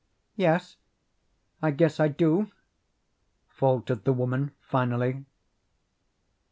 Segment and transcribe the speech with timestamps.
[0.35, 0.77] "Yes,
[1.61, 2.49] I guess I do,"
[3.47, 5.25] faltered the woman finally.